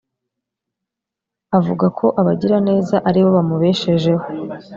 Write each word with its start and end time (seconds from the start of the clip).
Avuga 1.57 1.85
ko 1.97 2.05
abagiraneza 2.21 2.95
ari 3.09 3.19
bo 3.23 3.29
bamubeshejeho 3.37 4.25